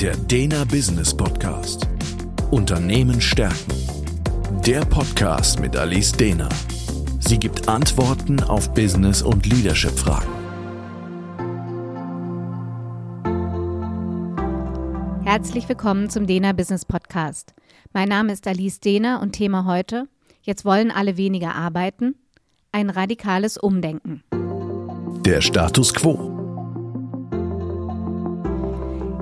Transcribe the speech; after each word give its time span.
Der 0.00 0.14
Dena 0.14 0.64
Business 0.64 1.16
Podcast. 1.16 1.88
Unternehmen 2.50 3.18
stärken. 3.18 3.72
Der 4.66 4.84
Podcast 4.84 5.58
mit 5.58 5.74
Alice 5.74 6.12
Dena. 6.12 6.50
Sie 7.20 7.38
gibt 7.38 7.66
Antworten 7.66 8.42
auf 8.42 8.74
Business- 8.74 9.22
und 9.22 9.46
Leadership-Fragen. 9.46 10.28
Herzlich 15.24 15.66
willkommen 15.66 16.10
zum 16.10 16.26
Dena 16.26 16.52
Business 16.52 16.84
Podcast. 16.84 17.54
Mein 17.94 18.10
Name 18.10 18.34
ist 18.34 18.46
Alice 18.46 18.80
Dehner 18.80 19.22
und 19.22 19.32
Thema 19.32 19.64
heute: 19.64 20.08
Jetzt 20.42 20.66
wollen 20.66 20.90
alle 20.90 21.16
weniger 21.16 21.54
arbeiten. 21.54 22.16
Ein 22.70 22.90
radikales 22.90 23.56
Umdenken. 23.56 24.22
Der 25.24 25.40
Status 25.40 25.94
quo. 25.94 26.35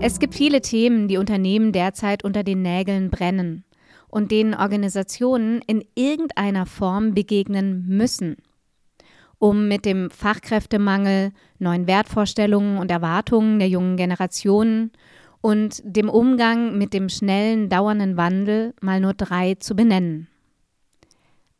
Es 0.06 0.18
gibt 0.18 0.34
viele 0.34 0.60
Themen, 0.60 1.08
die 1.08 1.16
Unternehmen 1.16 1.72
derzeit 1.72 2.24
unter 2.24 2.42
den 2.42 2.60
Nägeln 2.60 3.08
brennen 3.08 3.64
und 4.06 4.30
denen 4.30 4.52
Organisationen 4.52 5.62
in 5.66 5.82
irgendeiner 5.94 6.66
Form 6.66 7.14
begegnen 7.14 7.86
müssen, 7.88 8.36
um 9.38 9.66
mit 9.66 9.86
dem 9.86 10.10
Fachkräftemangel, 10.10 11.32
neuen 11.58 11.86
Wertvorstellungen 11.86 12.76
und 12.76 12.90
Erwartungen 12.90 13.58
der 13.58 13.70
jungen 13.70 13.96
Generationen 13.96 14.92
und 15.40 15.80
dem 15.86 16.10
Umgang 16.10 16.76
mit 16.76 16.92
dem 16.92 17.08
schnellen, 17.08 17.70
dauernden 17.70 18.18
Wandel 18.18 18.74
mal 18.82 19.00
nur 19.00 19.14
drei 19.14 19.54
zu 19.54 19.74
benennen. 19.74 20.28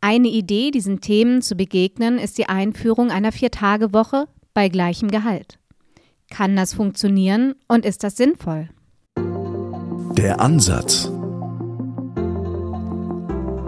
Eine 0.02 0.28
Idee, 0.28 0.70
diesen 0.70 1.00
Themen 1.00 1.40
zu 1.40 1.54
begegnen, 1.54 2.18
ist 2.18 2.36
die 2.36 2.50
Einführung 2.50 3.10
einer 3.10 3.32
Vier-Tage-Woche 3.32 4.28
bei 4.52 4.68
gleichem 4.68 5.10
Gehalt. 5.10 5.58
Kann 6.34 6.56
das 6.56 6.74
funktionieren 6.74 7.54
und 7.68 7.84
ist 7.84 8.02
das 8.02 8.16
sinnvoll? 8.16 8.68
Der 10.18 10.40
Ansatz. 10.40 11.08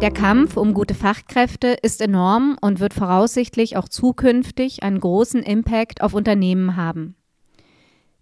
Der 0.02 0.10
Kampf 0.10 0.56
um 0.56 0.74
gute 0.74 0.94
Fachkräfte 0.94 1.76
ist 1.80 2.00
enorm 2.00 2.58
und 2.60 2.80
wird 2.80 2.92
voraussichtlich 2.92 3.76
auch 3.76 3.88
zukünftig 3.88 4.82
einen 4.82 4.98
großen 4.98 5.44
Impact 5.44 6.00
auf 6.00 6.12
Unternehmen 6.12 6.74
haben. 6.74 7.14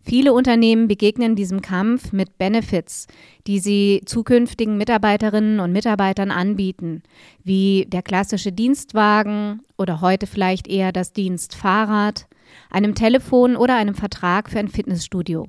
Viele 0.02 0.34
Unternehmen 0.34 0.88
begegnen 0.88 1.36
diesem 1.36 1.62
Kampf 1.62 2.12
mit 2.12 2.36
Benefits, 2.36 3.06
die 3.46 3.60
sie 3.60 4.02
zukünftigen 4.04 4.76
Mitarbeiterinnen 4.76 5.58
und 5.58 5.72
Mitarbeitern 5.72 6.30
anbieten, 6.30 7.02
wie 7.42 7.86
der 7.88 8.02
klassische 8.02 8.52
Dienstwagen 8.52 9.62
oder 9.78 10.02
heute 10.02 10.26
vielleicht 10.26 10.68
eher 10.68 10.92
das 10.92 11.14
Dienstfahrrad, 11.14 12.26
einem 12.70 12.94
Telefon 12.94 13.56
oder 13.56 13.76
einem 13.76 13.94
Vertrag 13.94 14.50
für 14.50 14.58
ein 14.58 14.68
Fitnessstudio. 14.68 15.46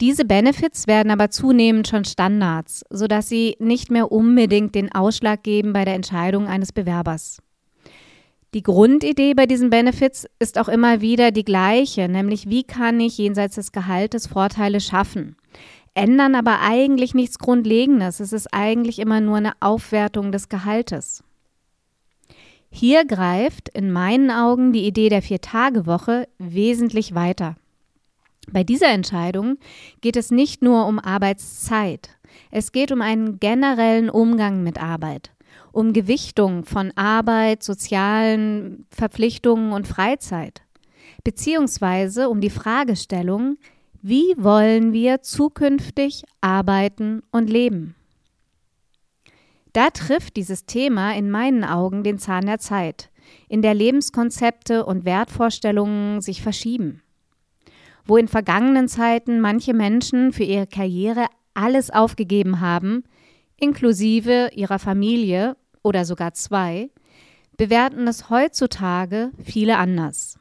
Diese 0.00 0.24
Benefits 0.24 0.86
werden 0.86 1.10
aber 1.10 1.30
zunehmend 1.30 1.86
schon 1.86 2.06
Standards, 2.06 2.84
sodass 2.88 3.28
sie 3.28 3.56
nicht 3.58 3.90
mehr 3.90 4.10
unbedingt 4.10 4.74
den 4.74 4.90
Ausschlag 4.92 5.42
geben 5.42 5.74
bei 5.74 5.84
der 5.84 5.94
Entscheidung 5.94 6.46
eines 6.46 6.72
Bewerbers. 6.72 7.42
Die 8.54 8.62
Grundidee 8.62 9.34
bei 9.34 9.46
diesen 9.46 9.70
Benefits 9.70 10.26
ist 10.38 10.58
auch 10.58 10.68
immer 10.68 11.02
wieder 11.02 11.30
die 11.30 11.44
gleiche, 11.44 12.08
nämlich 12.08 12.48
wie 12.48 12.64
kann 12.64 12.98
ich 12.98 13.18
jenseits 13.18 13.56
des 13.56 13.72
Gehaltes 13.72 14.26
Vorteile 14.26 14.80
schaffen, 14.80 15.36
ändern 15.94 16.34
aber 16.34 16.60
eigentlich 16.60 17.14
nichts 17.14 17.38
Grundlegendes. 17.38 18.20
Es 18.20 18.32
ist 18.32 18.52
eigentlich 18.52 18.98
immer 18.98 19.20
nur 19.20 19.36
eine 19.36 19.52
Aufwertung 19.60 20.32
des 20.32 20.48
Gehaltes. 20.48 21.22
Hier 22.70 23.04
greift 23.04 23.68
in 23.68 23.90
meinen 23.90 24.30
Augen 24.30 24.72
die 24.72 24.86
Idee 24.86 25.08
der 25.08 25.22
Vier-Tage-Woche 25.22 26.28
wesentlich 26.38 27.14
weiter. 27.14 27.56
Bei 28.52 28.64
dieser 28.64 28.88
Entscheidung 28.88 29.58
geht 30.00 30.16
es 30.16 30.30
nicht 30.30 30.62
nur 30.62 30.86
um 30.86 30.98
Arbeitszeit, 30.98 32.10
es 32.50 32.72
geht 32.72 32.92
um 32.92 33.02
einen 33.02 33.40
generellen 33.40 34.08
Umgang 34.08 34.62
mit 34.62 34.80
Arbeit, 34.80 35.32
um 35.72 35.92
Gewichtung 35.92 36.64
von 36.64 36.92
Arbeit, 36.96 37.62
sozialen 37.62 38.86
Verpflichtungen 38.90 39.72
und 39.72 39.88
Freizeit, 39.88 40.62
beziehungsweise 41.24 42.28
um 42.28 42.40
die 42.40 42.50
Fragestellung, 42.50 43.56
wie 44.00 44.34
wollen 44.38 44.92
wir 44.92 45.22
zukünftig 45.22 46.22
arbeiten 46.40 47.22
und 47.30 47.50
leben? 47.50 47.94
Da 49.72 49.90
trifft 49.90 50.36
dieses 50.36 50.66
Thema 50.66 51.14
in 51.14 51.30
meinen 51.30 51.64
Augen 51.64 52.02
den 52.02 52.18
Zahn 52.18 52.46
der 52.46 52.58
Zeit, 52.58 53.10
in 53.48 53.62
der 53.62 53.74
Lebenskonzepte 53.74 54.84
und 54.84 55.04
Wertvorstellungen 55.04 56.20
sich 56.20 56.42
verschieben. 56.42 57.02
Wo 58.04 58.16
in 58.16 58.28
vergangenen 58.28 58.88
Zeiten 58.88 59.40
manche 59.40 59.74
Menschen 59.74 60.32
für 60.32 60.42
ihre 60.42 60.66
Karriere 60.66 61.26
alles 61.54 61.90
aufgegeben 61.90 62.60
haben, 62.60 63.04
inklusive 63.56 64.50
ihrer 64.54 64.78
Familie 64.78 65.56
oder 65.82 66.04
sogar 66.04 66.32
zwei, 66.32 66.90
bewerten 67.56 68.08
es 68.08 68.30
heutzutage 68.30 69.30
viele 69.44 69.76
anders. 69.76 70.38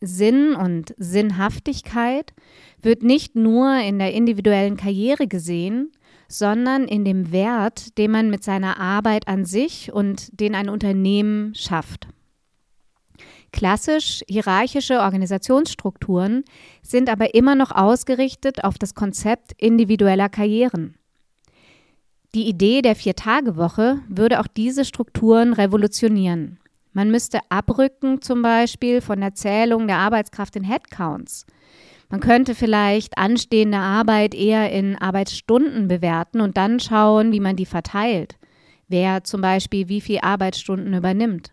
Sinn 0.00 0.54
und 0.54 0.94
Sinnhaftigkeit 0.96 2.32
wird 2.80 3.02
nicht 3.02 3.36
nur 3.36 3.76
in 3.80 3.98
der 3.98 4.14
individuellen 4.14 4.76
Karriere 4.76 5.26
gesehen, 5.26 5.92
sondern 6.30 6.84
in 6.84 7.04
dem 7.04 7.32
Wert, 7.32 7.98
den 7.98 8.12
man 8.12 8.30
mit 8.30 8.44
seiner 8.44 8.78
Arbeit 8.78 9.26
an 9.26 9.44
sich 9.44 9.92
und 9.92 10.28
den 10.40 10.54
ein 10.54 10.68
Unternehmen 10.68 11.54
schafft. 11.54 12.06
Klassisch 13.52 14.22
hierarchische 14.28 15.00
Organisationsstrukturen 15.00 16.44
sind 16.82 17.10
aber 17.10 17.34
immer 17.34 17.56
noch 17.56 17.72
ausgerichtet 17.72 18.62
auf 18.62 18.78
das 18.78 18.94
Konzept 18.94 19.52
individueller 19.58 20.28
Karrieren. 20.28 20.94
Die 22.32 22.48
Idee 22.48 22.80
der 22.80 22.94
Vier-Tage-Woche 22.94 23.98
würde 24.08 24.38
auch 24.38 24.46
diese 24.46 24.84
Strukturen 24.84 25.52
revolutionieren. 25.52 26.60
Man 26.92 27.10
müsste 27.10 27.40
abrücken 27.48 28.22
zum 28.22 28.40
Beispiel 28.42 29.00
von 29.00 29.20
der 29.20 29.34
Zählung 29.34 29.88
der 29.88 29.98
Arbeitskraft 29.98 30.54
in 30.54 30.62
Headcounts– 30.62 31.44
man 32.10 32.20
könnte 32.20 32.54
vielleicht 32.54 33.16
anstehende 33.16 33.78
Arbeit 33.78 34.34
eher 34.34 34.72
in 34.72 34.96
Arbeitsstunden 34.96 35.88
bewerten 35.88 36.40
und 36.40 36.56
dann 36.56 36.80
schauen, 36.80 37.32
wie 37.32 37.40
man 37.40 37.56
die 37.56 37.66
verteilt. 37.66 38.36
Wer 38.88 39.22
zum 39.22 39.40
Beispiel 39.40 39.88
wie 39.88 40.00
viele 40.00 40.24
Arbeitsstunden 40.24 40.92
übernimmt. 40.92 41.52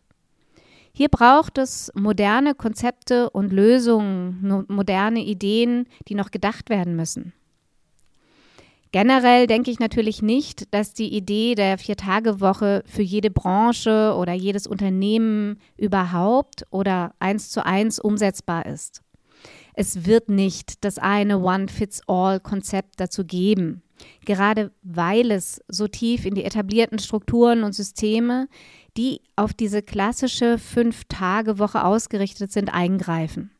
Hier 0.92 1.10
braucht 1.10 1.60
es 1.60 1.92
moderne 1.94 2.56
Konzepte 2.56 3.30
und 3.30 3.54
Lösungen, 3.54 4.66
moderne 4.68 5.20
Ideen, 5.20 5.86
die 6.08 6.16
noch 6.16 6.32
gedacht 6.32 6.72
werden 6.72 6.96
müssen. 6.96 7.34
Generell 8.92 9.46
denke 9.46 9.70
ich 9.70 9.78
natürlich 9.78 10.24
nicht, 10.24 10.74
dass 10.74 10.96
die 10.96 11.14
Idee 11.14 11.54
der 11.54 11.78
Vier-Tage-Woche 11.78 12.84
für 12.88 13.04
jede 13.04 13.30
Branche 13.30 14.16
oder 14.18 14.34
jedes 14.34 14.66
Unternehmen 14.66 15.60
überhaupt 15.78 16.64
oder 16.72 17.14
eins 17.20 17.52
zu 17.52 17.64
eins 17.64 18.00
umsetzbar 18.00 18.66
ist. 18.66 19.04
Es 19.80 20.08
wird 20.08 20.28
nicht 20.28 20.84
das 20.84 20.98
eine 20.98 21.38
One-Fits-All-Konzept 21.38 23.00
dazu 23.00 23.24
geben. 23.26 23.84
Gerade 24.26 24.72
weil 24.82 25.30
es 25.30 25.62
so 25.68 25.88
tief 25.88 26.26
in 26.26 26.34
die 26.34 26.46
etablierten 26.46 26.98
Strukturen 26.98 27.64
und 27.64 27.74
Systeme, 27.74 28.48
die 28.98 29.22
auf 29.36 29.54
diese 29.54 29.84
klassische 29.84 30.58
Fünf-Tage-Woche 30.58 31.84
ausgerichtet 31.84 32.52
sind, 32.52 32.74
eingreifen. 32.74 33.52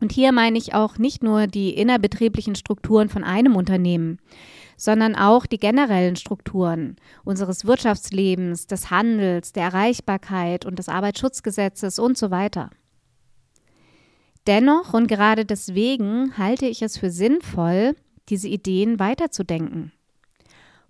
Und 0.00 0.12
hier 0.12 0.30
meine 0.30 0.56
ich 0.56 0.74
auch 0.74 0.98
nicht 0.98 1.24
nur 1.24 1.48
die 1.48 1.74
innerbetrieblichen 1.74 2.54
Strukturen 2.54 3.08
von 3.08 3.24
einem 3.24 3.56
Unternehmen, 3.56 4.20
sondern 4.76 5.16
auch 5.16 5.46
die 5.46 5.58
generellen 5.58 6.14
Strukturen 6.14 6.94
unseres 7.24 7.64
Wirtschaftslebens, 7.64 8.68
des 8.68 8.92
Handels, 8.92 9.50
der 9.50 9.64
Erreichbarkeit 9.64 10.64
und 10.64 10.78
des 10.78 10.88
Arbeitsschutzgesetzes 10.88 11.98
und 11.98 12.16
so 12.16 12.30
weiter. 12.30 12.70
Dennoch 14.46 14.94
und 14.94 15.08
gerade 15.08 15.44
deswegen 15.44 16.38
halte 16.38 16.66
ich 16.66 16.82
es 16.82 16.96
für 16.96 17.10
sinnvoll, 17.10 17.94
diese 18.28 18.48
Ideen 18.48 18.98
weiterzudenken. 18.98 19.92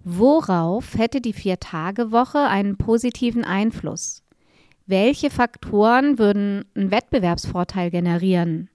Worauf 0.05 0.97
hätte 0.97 1.21
die 1.21 1.33
Vier-Tage-Woche 1.33 2.39
einen 2.39 2.77
positiven 2.77 3.45
Einfluss? 3.45 4.23
Welche 4.87 5.29
Faktoren 5.29 6.19
würden 6.19 6.65
einen 6.75 6.91
Wettbewerbsvorteil 6.91 7.91
generieren? 7.91 8.71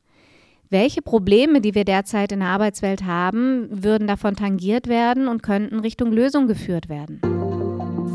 Welche 0.69 1.01
Probleme, 1.01 1.61
die 1.61 1.75
wir 1.75 1.85
derzeit 1.85 2.31
in 2.31 2.39
der 2.39 2.49
Arbeitswelt 2.49 3.03
haben, 3.03 3.67
würden 3.71 4.07
davon 4.07 4.35
tangiert 4.35 4.87
werden 4.87 5.27
und 5.27 5.43
könnten 5.43 5.79
Richtung 5.79 6.11
Lösung 6.11 6.47
geführt 6.47 6.89
werden? 6.89 7.21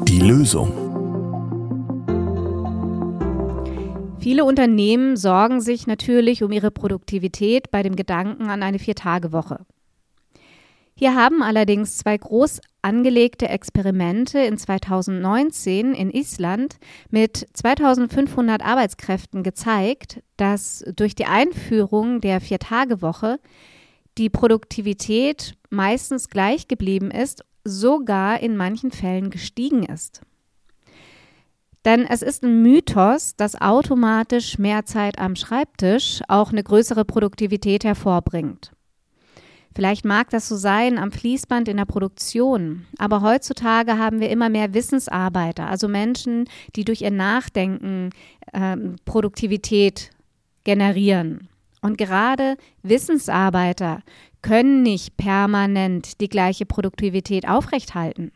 Die 0.06 0.20
Lösung. 0.20 0.87
Viele 4.20 4.44
Unternehmen 4.44 5.16
sorgen 5.16 5.60
sich 5.60 5.86
natürlich 5.86 6.42
um 6.42 6.50
ihre 6.50 6.72
Produktivität 6.72 7.70
bei 7.70 7.84
dem 7.84 7.94
Gedanken 7.94 8.50
an 8.50 8.64
eine 8.64 8.80
Vier-Tage-Woche. 8.80 9.64
Hier 10.96 11.14
haben 11.14 11.44
allerdings 11.44 11.98
zwei 11.98 12.18
groß 12.18 12.60
angelegte 12.82 13.48
Experimente 13.48 14.40
in 14.40 14.58
2019 14.58 15.94
in 15.94 16.10
Island 16.10 16.78
mit 17.10 17.46
2500 17.52 18.64
Arbeitskräften 18.64 19.44
gezeigt, 19.44 20.20
dass 20.36 20.84
durch 20.96 21.14
die 21.14 21.26
Einführung 21.26 22.20
der 22.20 22.40
Vier-Tage-Woche 22.40 23.38
die 24.18 24.30
Produktivität 24.30 25.54
meistens 25.70 26.28
gleich 26.28 26.66
geblieben 26.66 27.12
ist, 27.12 27.44
sogar 27.62 28.40
in 28.40 28.56
manchen 28.56 28.90
Fällen 28.90 29.30
gestiegen 29.30 29.84
ist. 29.84 30.22
Denn 31.84 32.04
es 32.04 32.22
ist 32.22 32.42
ein 32.42 32.62
Mythos, 32.62 33.36
dass 33.36 33.60
automatisch 33.60 34.58
mehr 34.58 34.84
Zeit 34.84 35.18
am 35.18 35.36
Schreibtisch 35.36 36.20
auch 36.28 36.50
eine 36.50 36.62
größere 36.62 37.04
Produktivität 37.04 37.84
hervorbringt. 37.84 38.72
Vielleicht 39.74 40.04
mag 40.04 40.28
das 40.30 40.48
so 40.48 40.56
sein 40.56 40.98
am 40.98 41.12
Fließband 41.12 41.68
in 41.68 41.76
der 41.76 41.84
Produktion, 41.84 42.86
aber 42.98 43.22
heutzutage 43.22 43.96
haben 43.96 44.18
wir 44.18 44.28
immer 44.28 44.48
mehr 44.48 44.74
Wissensarbeiter, 44.74 45.68
also 45.68 45.86
Menschen, 45.86 46.48
die 46.74 46.84
durch 46.84 47.02
ihr 47.02 47.12
Nachdenken 47.12 48.10
äh, 48.52 48.76
Produktivität 49.04 50.10
generieren. 50.64 51.48
Und 51.80 51.96
gerade 51.96 52.56
Wissensarbeiter 52.82 54.02
können 54.42 54.82
nicht 54.82 55.16
permanent 55.16 56.20
die 56.20 56.28
gleiche 56.28 56.66
Produktivität 56.66 57.48
aufrechthalten. 57.48 58.32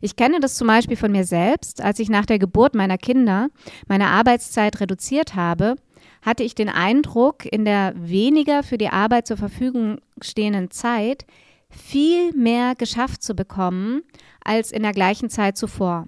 Ich 0.00 0.16
kenne 0.16 0.40
das 0.40 0.56
zum 0.56 0.66
Beispiel 0.66 0.96
von 0.96 1.12
mir 1.12 1.24
selbst. 1.24 1.80
Als 1.80 1.98
ich 1.98 2.08
nach 2.08 2.26
der 2.26 2.38
Geburt 2.38 2.74
meiner 2.74 2.98
Kinder 2.98 3.48
meine 3.88 4.08
Arbeitszeit 4.08 4.80
reduziert 4.80 5.34
habe, 5.34 5.76
hatte 6.22 6.42
ich 6.42 6.54
den 6.54 6.68
Eindruck, 6.68 7.44
in 7.44 7.64
der 7.64 7.94
weniger 7.96 8.62
für 8.62 8.78
die 8.78 8.88
Arbeit 8.88 9.26
zur 9.26 9.36
Verfügung 9.36 9.98
stehenden 10.20 10.70
Zeit 10.70 11.26
viel 11.70 12.32
mehr 12.32 12.74
geschafft 12.74 13.22
zu 13.22 13.34
bekommen 13.34 14.02
als 14.44 14.72
in 14.72 14.82
der 14.82 14.92
gleichen 14.92 15.30
Zeit 15.30 15.56
zuvor. 15.56 16.06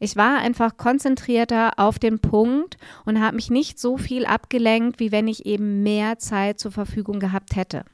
Ich 0.00 0.16
war 0.16 0.38
einfach 0.38 0.76
konzentrierter 0.76 1.72
auf 1.76 1.98
den 1.98 2.18
Punkt 2.18 2.76
und 3.04 3.20
habe 3.20 3.36
mich 3.36 3.50
nicht 3.50 3.78
so 3.78 3.96
viel 3.96 4.26
abgelenkt, 4.26 5.00
wie 5.00 5.12
wenn 5.12 5.28
ich 5.28 5.46
eben 5.46 5.82
mehr 5.82 6.18
Zeit 6.18 6.60
zur 6.60 6.72
Verfügung 6.72 7.20
gehabt 7.20 7.56
hätte. 7.56 7.84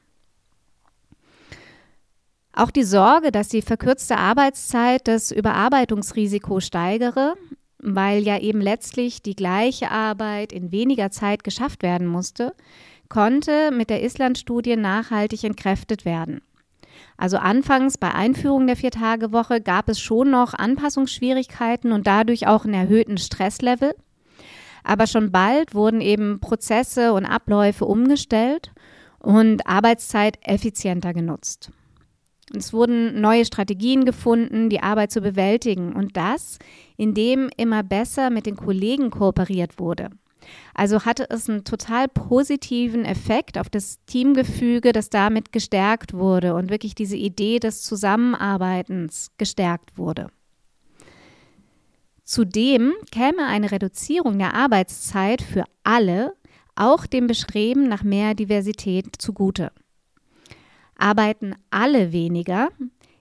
Auch 2.57 2.71
die 2.71 2.83
Sorge, 2.83 3.33
dass 3.33 3.49
die 3.49 3.61
verkürzte 3.61 4.17
Arbeitszeit 4.17 5.09
das 5.09 5.29
Überarbeitungsrisiko 5.29 6.61
steigere, 6.61 7.35
weil 7.79 8.23
ja 8.23 8.39
eben 8.39 8.61
letztlich 8.61 9.21
die 9.21 9.35
gleiche 9.35 9.91
Arbeit 9.91 10.53
in 10.53 10.71
weniger 10.71 11.11
Zeit 11.11 11.43
geschafft 11.43 11.83
werden 11.83 12.07
musste, 12.07 12.53
konnte 13.09 13.71
mit 13.71 13.89
der 13.89 14.03
Island-Studie 14.03 14.77
nachhaltig 14.77 15.43
entkräftet 15.43 16.05
werden. 16.05 16.41
Also 17.17 17.37
anfangs 17.37 17.97
bei 17.97 18.13
Einführung 18.13 18.67
der 18.67 18.77
Viertagewoche 18.77 19.59
gab 19.59 19.89
es 19.89 19.99
schon 19.99 20.31
noch 20.31 20.53
Anpassungsschwierigkeiten 20.53 21.91
und 21.91 22.07
dadurch 22.07 22.47
auch 22.47 22.63
einen 22.63 22.73
erhöhten 22.73 23.17
Stresslevel. 23.17 23.95
Aber 24.85 25.07
schon 25.07 25.33
bald 25.33 25.75
wurden 25.75 25.99
eben 25.99 26.39
Prozesse 26.39 27.11
und 27.11 27.25
Abläufe 27.25 27.83
umgestellt 27.83 28.71
und 29.19 29.67
Arbeitszeit 29.67 30.37
effizienter 30.41 31.13
genutzt. 31.13 31.71
Es 32.53 32.73
wurden 32.73 33.19
neue 33.21 33.45
Strategien 33.45 34.05
gefunden, 34.05 34.69
die 34.69 34.81
Arbeit 34.81 35.11
zu 35.11 35.21
bewältigen 35.21 35.93
und 35.93 36.15
das, 36.15 36.59
indem 36.95 37.49
immer 37.57 37.81
besser 37.81 38.29
mit 38.29 38.45
den 38.45 38.55
Kollegen 38.55 39.09
kooperiert 39.09 39.79
wurde. 39.79 40.09
Also 40.75 41.05
hatte 41.05 41.27
es 41.29 41.49
einen 41.49 41.63
total 41.63 42.07
positiven 42.07 43.03
Effekt 43.03 43.57
auf 43.57 43.69
das 43.69 43.99
Teamgefüge, 44.05 44.91
das 44.91 45.09
damit 45.09 45.51
gestärkt 45.51 46.13
wurde 46.13 46.53
und 46.53 46.69
wirklich 46.69 46.93
diese 46.93 47.17
Idee 47.17 47.59
des 47.59 47.81
Zusammenarbeitens 47.81 49.31
gestärkt 49.37 49.97
wurde. 49.97 50.27
Zudem 52.23 52.93
käme 53.11 53.45
eine 53.45 53.71
Reduzierung 53.71 54.37
der 54.37 54.53
Arbeitszeit 54.53 55.41
für 55.41 55.63
alle 55.83 56.33
auch 56.75 57.05
dem 57.05 57.27
Bestreben 57.27 57.87
nach 57.87 58.03
mehr 58.03 58.33
Diversität 58.33 59.15
zugute. 59.17 59.71
Arbeiten 60.97 61.55
alle 61.69 62.11
weniger, 62.11 62.69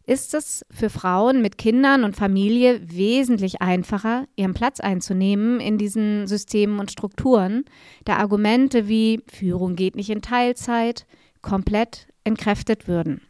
ist 0.07 0.35
es 0.35 0.67
für 0.71 0.91
Frauen 0.91 1.41
mit 1.41 1.57
Kindern 1.57 2.05
und 2.05 2.15
Familie 2.15 2.81
wesentlich 2.85 3.63
einfacher, 3.63 4.27
ihren 4.37 4.53
Platz 4.53 4.81
einzunehmen 4.81 5.61
in 5.61 5.79
diesen 5.79 6.27
Systemen 6.27 6.79
und 6.79 6.93
Strukturen, 6.93 7.65
da 8.05 8.17
Argumente 8.17 8.87
wie 8.87 9.23
Führung 9.27 9.77
geht 9.77 9.97
nicht 9.97 10.11
in 10.11 10.21
Teilzeit 10.21 11.07
komplett 11.41 12.09
entkräftet 12.23 12.87
würden. 12.87 13.23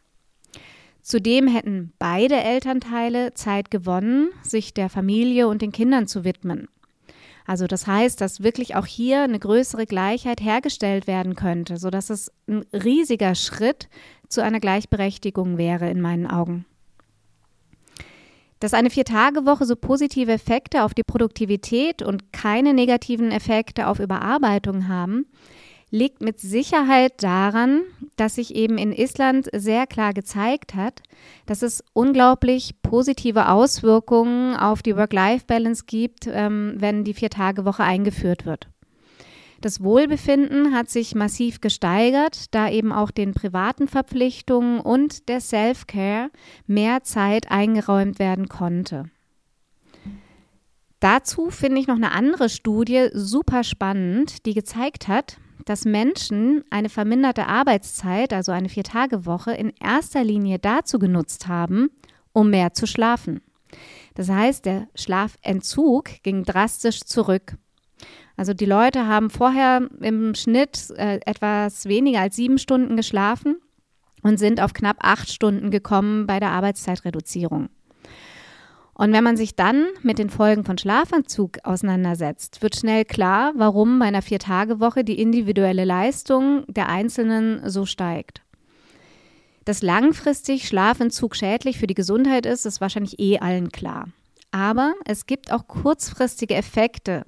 Zudem 1.01 1.47
hätten 1.47 1.93
beide 1.99 2.35
Elternteile 2.35 3.33
Zeit 3.35 3.69
gewonnen, 3.69 4.29
sich 4.41 4.73
der 4.73 4.89
Familie 4.89 5.47
und 5.47 5.61
den 5.61 5.71
Kindern 5.71 6.07
zu 6.07 6.23
widmen. 6.23 6.67
Also 7.45 7.67
das 7.67 7.85
heißt, 7.85 8.19
dass 8.21 8.41
wirklich 8.41 8.75
auch 8.75 8.87
hier 8.87 9.21
eine 9.23 9.39
größere 9.39 9.85
Gleichheit 9.85 10.41
hergestellt 10.41 11.05
werden 11.05 11.35
könnte, 11.35 11.77
sodass 11.77 12.09
es 12.09 12.31
ein 12.47 12.65
riesiger 12.73 13.35
Schritt 13.35 13.87
zu 14.27 14.41
einer 14.41 14.59
Gleichberechtigung 14.59 15.57
wäre 15.57 15.89
in 15.89 16.01
meinen 16.01 16.27
Augen. 16.27 16.65
Dass 18.59 18.73
eine 18.73 18.89
Vier-Tage-Woche 18.89 19.65
so 19.65 19.75
positive 19.75 20.31
Effekte 20.31 20.83
auf 20.83 20.93
die 20.93 21.03
Produktivität 21.03 22.01
und 22.01 22.33
keine 22.33 22.73
negativen 22.73 23.31
Effekte 23.31 23.87
auf 23.87 23.99
Überarbeitung 23.99 24.87
haben, 24.87 25.27
liegt 25.91 26.21
mit 26.21 26.39
Sicherheit 26.39 27.23
daran, 27.23 27.81
dass 28.15 28.35
sich 28.35 28.55
eben 28.55 28.77
in 28.77 28.91
Island 28.91 29.49
sehr 29.53 29.87
klar 29.87 30.13
gezeigt 30.13 30.75
hat, 30.75 31.01
dass 31.45 31.61
es 31.61 31.83
unglaublich 31.93 32.81
positive 32.81 33.49
Auswirkungen 33.49 34.55
auf 34.55 34.81
die 34.81 34.95
Work-Life-Balance 34.95 35.83
gibt, 35.85 36.27
ähm, 36.27 36.75
wenn 36.77 37.03
die 37.03 37.13
Vier-Tage-Woche 37.13 37.83
eingeführt 37.83 38.45
wird. 38.45 38.67
Das 39.61 39.81
Wohlbefinden 39.81 40.75
hat 40.75 40.89
sich 40.89 41.15
massiv 41.15 41.61
gesteigert, 41.61 42.53
da 42.53 42.69
eben 42.69 42.91
auch 42.91 43.09
den 43.09 43.33
privaten 43.33 43.87
Verpflichtungen 43.87 44.79
und 44.79 45.27
der 45.29 45.41
Self-Care 45.41 46.29
mehr 46.67 47.03
Zeit 47.03 47.49
eingeräumt 47.49 48.19
werden 48.19 48.47
konnte. 48.47 49.05
Dazu 50.99 51.49
finde 51.49 51.79
ich 51.79 51.87
noch 51.87 51.95
eine 51.95 52.11
andere 52.11 52.49
Studie 52.49 53.09
super 53.13 53.63
spannend, 53.63 54.45
die 54.45 54.53
gezeigt 54.53 55.07
hat, 55.07 55.37
dass 55.65 55.85
Menschen 55.85 56.63
eine 56.69 56.89
verminderte 56.89 57.47
Arbeitszeit, 57.47 58.33
also 58.33 58.51
eine 58.51 58.69
Viertagewoche, 58.69 59.51
in 59.51 59.73
erster 59.81 60.23
Linie 60.23 60.59
dazu 60.59 60.99
genutzt 60.99 61.47
haben, 61.47 61.89
um 62.33 62.49
mehr 62.51 62.73
zu 62.73 62.85
schlafen. 62.85 63.41
Das 64.13 64.29
heißt, 64.29 64.65
der 64.65 64.87
Schlafentzug 64.95 66.23
ging 66.23 66.43
drastisch 66.43 67.01
zurück. 67.01 67.57
Also 68.37 68.53
die 68.53 68.65
Leute 68.65 69.07
haben 69.07 69.29
vorher 69.29 69.89
im 70.01 70.35
Schnitt 70.35 70.91
äh, 70.97 71.19
etwas 71.25 71.85
weniger 71.85 72.21
als 72.21 72.35
sieben 72.35 72.57
Stunden 72.57 72.95
geschlafen 72.95 73.57
und 74.21 74.37
sind 74.37 74.61
auf 74.61 74.73
knapp 74.73 74.97
acht 74.99 75.31
Stunden 75.31 75.71
gekommen 75.71 76.27
bei 76.27 76.39
der 76.39 76.51
Arbeitszeitreduzierung. 76.51 77.69
Und 78.97 79.11
wenn 79.11 79.25
man 79.25 79.35
sich 79.35 79.55
dann 79.55 79.87
mit 80.03 80.19
den 80.19 80.29
Folgen 80.29 80.63
von 80.63 80.77
Schlafanzug 80.77 81.59
auseinandersetzt, 81.63 82.61
wird 82.61 82.77
schnell 82.77 83.03
klar, 83.03 83.51
warum 83.55 83.99
bei 83.99 84.05
einer 84.05 84.21
Viertagewoche 84.21 85.03
die 85.03 85.19
individuelle 85.21 85.83
Leistung 85.83 86.63
der 86.67 86.87
Einzelnen 86.87 87.69
so 87.69 87.85
steigt. 87.85 88.41
Dass 89.65 89.81
langfristig 89.81 90.67
Schlafentzug 90.67 91.35
schädlich 91.35 91.77
für 91.77 91.87
die 91.87 91.93
Gesundheit 91.93 92.45
ist, 92.45 92.65
ist 92.65 92.79
wahrscheinlich 92.79 93.19
eh 93.19 93.39
allen 93.39 93.69
klar. 93.69 94.07
Aber 94.55 94.93
es 95.03 95.25
gibt 95.25 95.51
auch 95.51 95.67
kurzfristige 95.67 96.55
Effekte, 96.55 97.25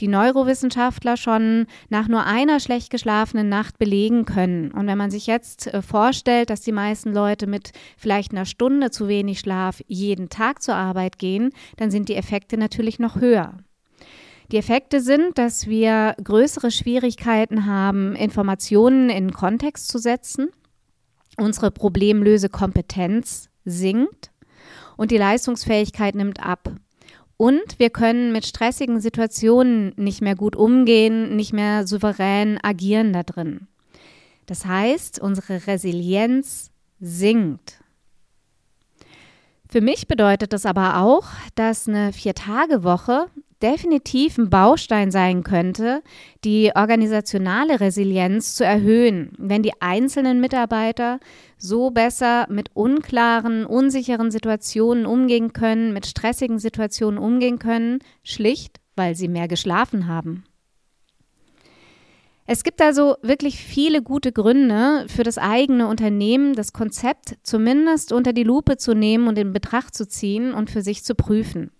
die 0.00 0.08
Neurowissenschaftler 0.08 1.16
schon 1.16 1.68
nach 1.88 2.08
nur 2.08 2.26
einer 2.26 2.58
schlecht 2.58 2.90
geschlafenen 2.90 3.48
Nacht 3.48 3.78
belegen 3.78 4.24
können. 4.24 4.72
Und 4.72 4.88
wenn 4.88 4.98
man 4.98 5.12
sich 5.12 5.28
jetzt 5.28 5.68
äh, 5.68 5.82
vorstellt, 5.82 6.50
dass 6.50 6.62
die 6.62 6.72
meisten 6.72 7.12
Leute 7.12 7.46
mit 7.46 7.70
vielleicht 7.96 8.32
einer 8.32 8.44
Stunde 8.44 8.90
zu 8.90 9.06
wenig 9.06 9.38
Schlaf 9.38 9.82
jeden 9.86 10.30
Tag 10.30 10.62
zur 10.62 10.74
Arbeit 10.74 11.20
gehen, 11.20 11.52
dann 11.76 11.92
sind 11.92 12.08
die 12.08 12.16
Effekte 12.16 12.56
natürlich 12.56 12.98
noch 12.98 13.20
höher. 13.20 13.56
Die 14.50 14.56
Effekte 14.56 15.00
sind, 15.00 15.38
dass 15.38 15.68
wir 15.68 16.16
größere 16.24 16.72
Schwierigkeiten 16.72 17.66
haben, 17.66 18.16
Informationen 18.16 19.10
in 19.10 19.30
Kontext 19.30 19.86
zu 19.86 19.98
setzen. 19.98 20.48
Unsere 21.36 21.70
Problemlösekompetenz 21.70 23.48
sinkt 23.64 24.32
und 24.96 25.10
die 25.10 25.18
Leistungsfähigkeit 25.18 26.14
nimmt 26.14 26.44
ab. 26.44 26.72
Und 27.36 27.78
wir 27.78 27.90
können 27.90 28.32
mit 28.32 28.46
stressigen 28.46 29.00
Situationen 29.00 29.92
nicht 29.96 30.20
mehr 30.20 30.36
gut 30.36 30.54
umgehen, 30.56 31.34
nicht 31.36 31.52
mehr 31.52 31.86
souverän 31.86 32.58
agieren 32.62 33.12
da 33.12 33.22
drin. 33.22 33.66
Das 34.46 34.66
heißt, 34.66 35.18
unsere 35.18 35.66
Resilienz 35.66 36.70
sinkt. 37.00 37.80
Für 39.68 39.80
mich 39.80 40.06
bedeutet 40.06 40.52
das 40.52 40.66
aber 40.66 41.00
auch, 41.00 41.26
dass 41.56 41.88
eine 41.88 42.12
Vier-Tage-Woche 42.12 43.26
definitiv 43.64 44.36
ein 44.36 44.50
Baustein 44.50 45.10
sein 45.10 45.42
könnte, 45.42 46.02
die 46.44 46.70
organisationale 46.74 47.80
Resilienz 47.80 48.54
zu 48.56 48.64
erhöhen, 48.64 49.32
wenn 49.38 49.62
die 49.62 49.72
einzelnen 49.80 50.38
Mitarbeiter 50.38 51.18
so 51.56 51.90
besser 51.90 52.46
mit 52.50 52.68
unklaren, 52.74 53.64
unsicheren 53.64 54.30
Situationen 54.30 55.06
umgehen 55.06 55.54
können, 55.54 55.94
mit 55.94 56.06
stressigen 56.06 56.58
Situationen 56.58 57.18
umgehen 57.18 57.58
können, 57.58 58.00
schlicht, 58.22 58.80
weil 58.96 59.14
sie 59.14 59.28
mehr 59.28 59.48
geschlafen 59.48 60.06
haben. 60.06 60.44
Es 62.46 62.62
gibt 62.64 62.82
also 62.82 63.16
wirklich 63.22 63.56
viele 63.56 64.02
gute 64.02 64.30
Gründe 64.30 65.06
für 65.08 65.22
das 65.22 65.38
eigene 65.38 65.86
Unternehmen, 65.88 66.54
das 66.54 66.74
Konzept 66.74 67.38
zumindest 67.42 68.12
unter 68.12 68.34
die 68.34 68.44
Lupe 68.44 68.76
zu 68.76 68.92
nehmen 68.92 69.26
und 69.26 69.38
in 69.38 69.54
Betracht 69.54 69.94
zu 69.94 70.06
ziehen 70.06 70.52
und 70.52 70.68
für 70.68 70.82
sich 70.82 71.02
zu 71.02 71.14
prüfen. 71.14 71.70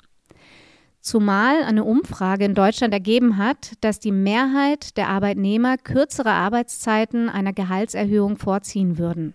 Zumal 1.05 1.63
eine 1.65 1.85
Umfrage 1.85 2.47
in 2.47 2.55
Deutschland 2.55 2.95
ergeben 2.95 3.37
hat, 3.37 3.73
dass 3.83 4.01
die 4.01 4.11
Mehrheit 4.11 4.97
der 4.97 5.11
Arbeitnehmer 5.11 5.77
kürzere 5.77 6.31
Arbeitszeiten 6.31 7.29
einer 7.29 7.53
Gehaltserhöhung 7.53 8.39
vorziehen 8.39 8.97
würden. 8.97 9.35